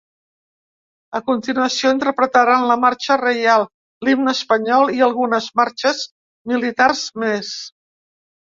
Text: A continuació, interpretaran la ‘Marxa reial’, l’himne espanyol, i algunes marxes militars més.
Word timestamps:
A 1.19 1.19
continuació, 1.25 1.91
interpretaran 1.95 2.65
la 2.71 2.77
‘Marxa 2.85 3.17
reial’, 3.23 3.67
l’himne 4.09 4.33
espanyol, 4.39 4.95
i 4.97 5.05
algunes 5.11 5.51
marxes 5.61 6.03
militars 6.55 7.05
més. 7.27 7.55